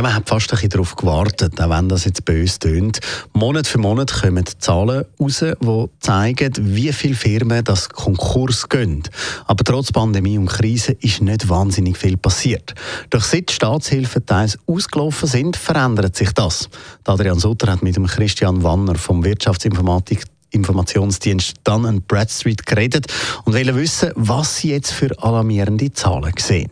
[0.00, 3.00] Ja, man hat fast ein bisschen darauf gewartet, auch wenn das jetzt uns tönt.
[3.34, 9.02] Monat für Monat kommen Zahlen raus, die zeigen, wie viele Firmen das Konkurs gehen.
[9.46, 12.72] Aber trotz Pandemie und Krise ist nicht wahnsinnig viel passiert.
[13.10, 16.70] Doch seit Staatshilfen teils ausgelaufen sind, verändert sich das.
[17.04, 23.04] Adrian Sutter hat mit dem Christian Wanner vom Wirtschaftsinformatik Informationsdienst Dun Bradstreet geredet
[23.44, 26.70] und wollen wissen, was sie jetzt für alarmierende Zahlen sehen.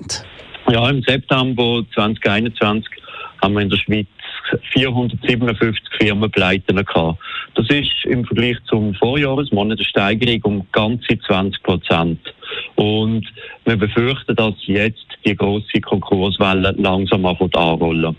[0.70, 2.98] Ja, im September 2021
[3.42, 4.06] haben wir in der Schweiz
[4.72, 7.18] 457 Firmenpleiten gehabt.
[7.54, 12.20] Das ist im Vergleich zum Vorjahresmonat eine Steigerung um ganze 20 Prozent.
[12.76, 13.26] Und
[13.64, 18.16] wir befürchten, dass jetzt die grosse Konkurswelle langsam anrollen.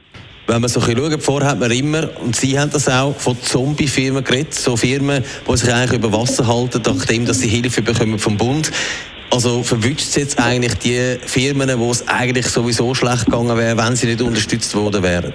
[0.48, 3.40] Wenn man so ein schaut, vorher hat man immer, und Sie haben das auch, von
[3.40, 8.18] Zombie-Firmen geredet, so Firmen, die sich eigentlich über Wasser halten, nachdem dass sie Hilfe bekommen
[8.18, 8.72] vom Bund.
[9.32, 13.96] Also verwünscht es jetzt eigentlich die Firmen, wo es eigentlich sowieso schlecht gegangen wäre, wenn
[13.96, 15.34] sie nicht unterstützt worden wären?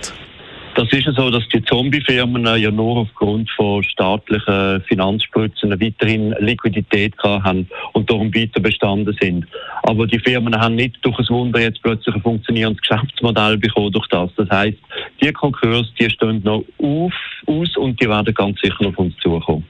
[0.75, 7.15] Das ist ja so, dass die Zombie-Firmen ja nur aufgrund von staatlichen Finanzspritzen weiterhin Liquidität
[7.23, 9.47] haben und darum weiter bestanden sind.
[9.85, 14.09] Aber die Firmen haben nicht durch ein Wunder jetzt plötzlich ein funktionierendes Geschäftsmodell bekommen durch
[14.09, 14.31] das.
[14.37, 14.79] Das heißt,
[15.23, 17.13] die Konkurs, die stehen noch auf,
[17.47, 19.64] aus und die werden ganz sicher auf uns zukommen.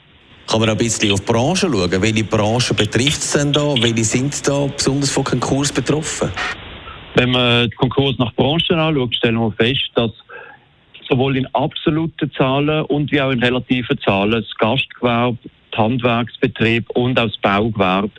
[0.55, 2.01] Kann man ein bisschen auf die Branchen schauen?
[2.01, 3.75] Welche Branchen betrifft es denn da?
[3.75, 6.31] Welche sind da besonders von Konkurs betroffen?
[7.17, 10.13] Wenn man den Konkurs nach Branchen anschaut, stellen wir fest, dass
[11.09, 15.39] sowohl in absoluten Zahlen und wie auch in relativen Zahlen das Gastgewerbe,
[15.73, 18.13] der Handwerksbetrieb und auch das Baugewerbe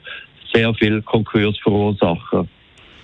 [0.53, 2.49] sehr viel Konkurs verursachen.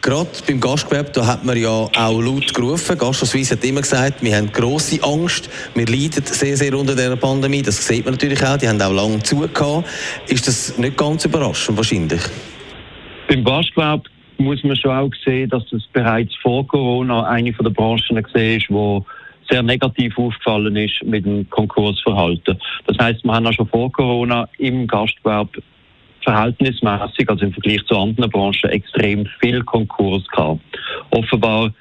[0.02, 2.98] Gerade beim Gastgewerbe, da hat man ja auch laut gerufen.
[2.98, 7.62] Gastro-Suisse hat immer gesagt, wir haben grosse Angst, wir leiden sehr, sehr unter dieser Pandemie.
[7.62, 9.86] Das sieht man natürlich auch, die haben auch lange zugehört.
[10.28, 12.22] Ist das nicht ganz überraschend wahrscheinlich?
[13.28, 18.16] Beim Gastgewerbe muss man schon auch sehen, dass es bereits vor Corona eine der Branchen
[18.16, 19.06] war, die
[19.52, 22.60] sehr negativ aufgefallen ist mit dem Konkursverhalten.
[22.88, 25.62] Das heißt, wir haben auch schon vor Corona im Gastgewerbe
[26.24, 30.62] verhältnismäßig, also im Vergleich zu anderen Branchen, extrem viel Konkurs gehabt.
[31.12, 31.72] Offenbar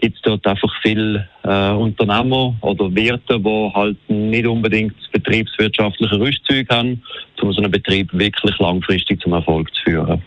[0.00, 6.18] gibt es dort einfach viele äh, Unternehmer oder Wirte, die halt nicht unbedingt das betriebswirtschaftliche
[6.18, 7.02] Rüstzeug haben,
[7.42, 10.22] um so einen Betrieb wirklich langfristig zum Erfolg zu führen.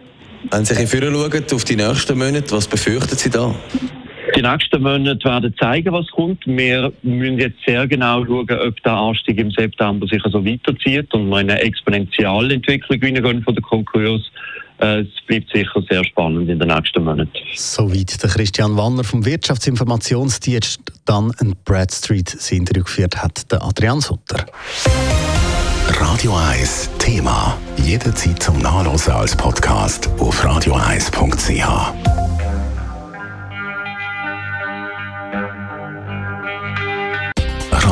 [0.49, 3.53] Wenn Sie schauen auf die nächsten Monate, was befürchten Sie da?
[4.35, 6.45] Die nächsten Monate werden zeigen, was kommt.
[6.45, 11.29] Wir müssen jetzt sehr genau schauen, ob der Anstieg im September sich also weiterzieht und
[11.29, 14.21] wir eine Exponentialentwicklung reingehen von der Konkurs.
[14.79, 17.31] Äh, es bleibt sicher sehr spannend in den nächsten Monaten.
[17.53, 23.63] Soweit der Christian Wanner vom Wirtschaftsinformationsdienst dann ein Brad Street das Interview geführt hat, der
[23.63, 24.45] Adrian Sutter.
[25.87, 27.57] Radio 1 Thema.
[27.83, 32.20] Jederzeit zum Nachlesen als Podcast auf radio1.ch.